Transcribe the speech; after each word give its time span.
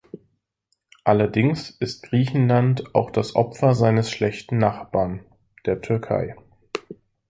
Allerdings 1.03 1.69
ist 1.69 2.01
Griechenland 2.01 2.95
auch 2.95 3.11
das 3.11 3.35
Opfer 3.35 3.75
seines 3.75 4.09
schlechten 4.09 4.57
Nachbarn, 4.57 5.23
der 5.67 5.79
Türkei. 5.81 6.35